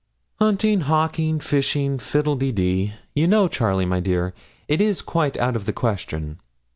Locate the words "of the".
5.55-5.73